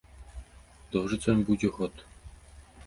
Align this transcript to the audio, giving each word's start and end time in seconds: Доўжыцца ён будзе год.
Доўжыцца 0.95 1.27
ён 1.35 1.39
будзе 1.51 1.67
год. 1.77 1.93